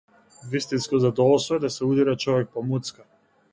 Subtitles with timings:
[0.53, 3.03] Вистинско задоволство е да се удира човек по муцка!